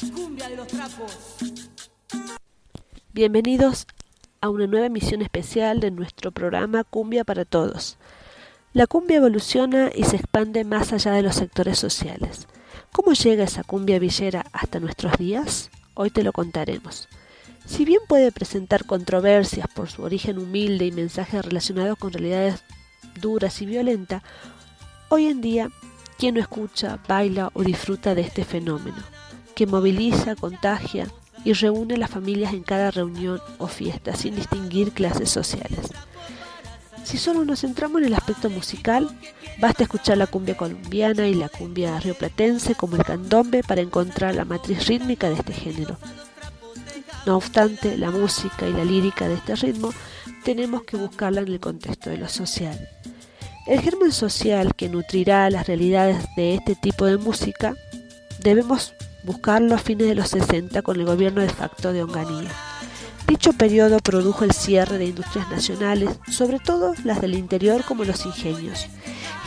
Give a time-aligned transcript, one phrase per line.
[0.00, 1.36] la cumbia de los trapos.
[3.12, 3.86] Bienvenidos
[4.40, 7.96] a una nueva emisión especial de nuestro programa Cumbia para Todos.
[8.72, 12.48] La cumbia evoluciona y se expande más allá de los sectores sociales.
[12.90, 15.70] ¿Cómo llega esa cumbia villera hasta nuestros días?
[15.94, 17.08] Hoy te lo contaremos.
[17.64, 22.64] Si bien puede presentar controversias por su origen humilde y mensajes relacionados con realidades
[23.20, 24.24] duras y violentas,
[25.08, 25.70] hoy en día,
[26.18, 29.13] ¿quién no escucha, baila o disfruta de este fenómeno,
[29.54, 31.08] que moviliza, contagia
[31.44, 35.90] y reúne a las familias en cada reunión o fiesta sin distinguir clases sociales?
[37.04, 39.08] Si solo nos centramos en el aspecto musical,
[39.60, 44.46] basta escuchar la cumbia colombiana y la cumbia rioplatense como el candombe para encontrar la
[44.46, 45.98] matriz rítmica de este género.
[47.26, 49.92] No obstante, la música y la lírica de este ritmo
[50.44, 52.88] tenemos que buscarla en el contexto de lo social.
[53.66, 57.74] El germen social que nutrirá las realidades de este tipo de música
[58.40, 58.94] debemos
[59.24, 62.50] buscarlo a fines de los 60 con el gobierno de facto de Onganía.
[63.26, 68.26] Dicho periodo produjo el cierre de industrias nacionales, sobre todo las del interior como los
[68.26, 68.86] ingenios,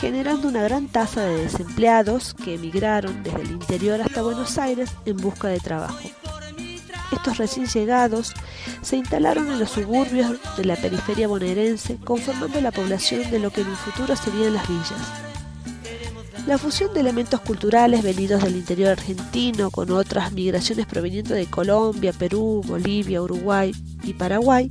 [0.00, 5.16] generando una gran tasa de desempleados que emigraron desde el interior hasta Buenos Aires en
[5.16, 6.00] busca de trabajo.
[7.12, 8.34] Estos recién llegados
[8.82, 13.60] se instalaron en los suburbios de la periferia bonaerense, conformando la población de lo que
[13.60, 15.27] en un futuro serían las villas.
[16.48, 22.14] La fusión de elementos culturales venidos del interior argentino con otras migraciones provenientes de Colombia,
[22.14, 23.70] Perú, Bolivia, Uruguay
[24.02, 24.70] y Paraguay,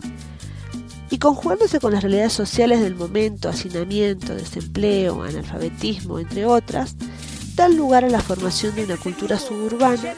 [1.12, 6.96] y conjugándose con las realidades sociales del momento, hacinamiento, desempleo, analfabetismo, entre otras,
[7.54, 10.16] dan lugar a la formación de una cultura suburbana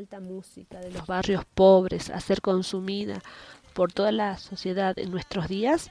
[0.00, 3.20] alta música de los barrios pobres a ser consumida
[3.74, 5.90] por toda la sociedad en nuestros días?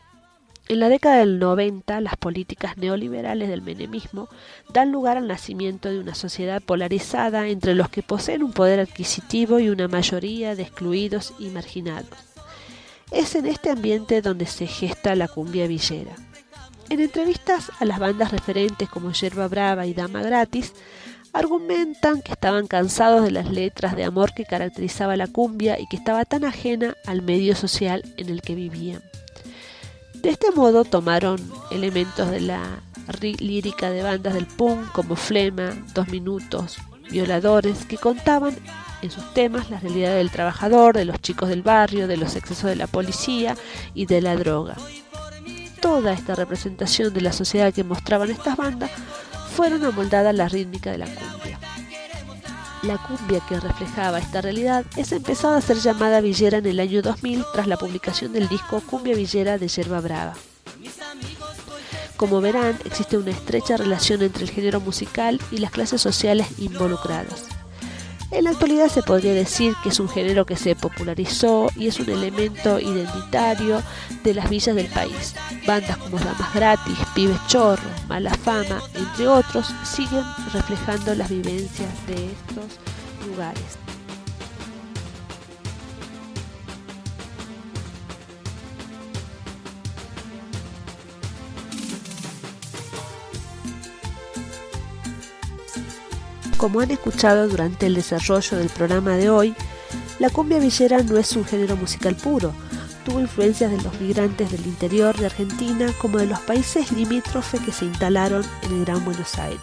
[0.68, 4.28] En la década del 90, las políticas neoliberales del menemismo
[4.74, 9.59] dan lugar al nacimiento de una sociedad polarizada entre los que poseen un poder adquisitivo
[9.59, 12.09] y una mayoría de excluidos y marginados.
[13.12, 16.16] Es en este ambiente donde se gesta la cumbia villera.
[16.90, 20.74] En entrevistas a las bandas referentes como Yerba Brava y Dama Gratis,
[21.39, 25.97] argumentan que estaban cansados de las letras de amor que caracterizaba la cumbia y que
[25.97, 29.01] estaba tan ajena al medio social en el que vivían.
[30.16, 31.39] De este modo tomaron
[31.72, 32.81] elementos de la
[33.22, 36.78] lírica de bandas del punk como Flema, Dos Minutos,
[37.09, 38.55] Violadores, que contaban
[39.01, 42.69] en sus temas la realidad del trabajador, de los chicos del barrio, de los excesos
[42.69, 43.55] de la policía
[43.94, 44.75] y de la droga.
[45.81, 48.91] Toda esta representación de la sociedad que mostraban estas bandas
[49.59, 51.59] fueron amoldadas la rítmica de la cumbia.
[52.81, 57.02] La cumbia que reflejaba esta realidad es empezada a ser llamada villera en el año
[57.02, 60.34] 2000 tras la publicación del disco Cumbia Villera de Yerba Brava.
[62.16, 67.59] Como verán, existe una estrecha relación entre el género musical y las clases sociales involucradas.
[68.31, 72.00] En la actualidad se podría decir que es un género que se popularizó y es
[72.00, 73.81] un elemento identitario
[74.23, 75.34] de las villas del país.
[75.66, 80.23] Bandas como Damas Gratis, Pibes Chorro, Mala Fama, entre otros, siguen
[80.53, 83.88] reflejando las vivencias de estos lugares.
[96.59, 99.56] Como han escuchado durante el desarrollo del programa de hoy,
[100.20, 102.53] la cumbia villera no es un género musical puro,
[103.06, 107.72] tuvo influencias de los migrantes del interior de Argentina como de los países limítrofes que
[107.72, 109.61] se instalaron en el Gran Buenos Aires.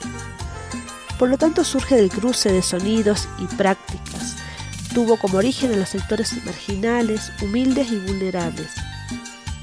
[1.19, 4.37] Por lo tanto surge del cruce de sonidos y prácticas.
[4.95, 8.71] Tuvo como origen a los sectores marginales, humildes y vulnerables.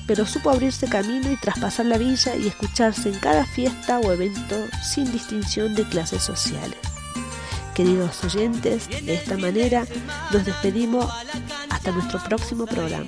[0.05, 4.67] Pero supo abrirse camino y traspasar la villa y escucharse en cada fiesta o evento
[4.83, 6.92] sin distinción de clases sociales.
[7.75, 9.85] Queridos oyentes, de esta manera
[10.31, 11.11] nos despedimos
[11.69, 13.07] hasta nuestro próximo programa.